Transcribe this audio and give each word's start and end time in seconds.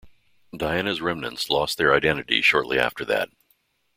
Diana's 0.57 0.99
remnants 0.99 1.47
lost 1.47 1.77
their 1.77 1.93
identity 1.93 2.41
shortly 2.41 2.79
after 2.79 3.05
that. 3.05 3.29